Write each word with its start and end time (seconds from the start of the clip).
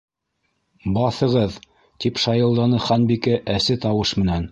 —Баҫығыҙ! 0.95 1.57
—тип 2.05 2.21
шайылданы 2.23 2.79
Ханбикә 2.87 3.37
әсе 3.57 3.77
тауыш 3.85 4.15
менән. 4.23 4.49